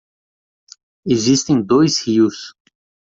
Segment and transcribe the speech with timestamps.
[1.05, 2.55] Existem dois rios